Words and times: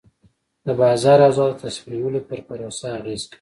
د 0.65 0.67
بازار 0.81 1.19
اوضاع 1.27 1.49
د 1.53 1.59
تصمیم 1.63 1.89
نیولو 1.95 2.19
پر 2.27 2.39
پروسه 2.47 2.85
اغېز 2.99 3.21
کوي. 3.25 3.29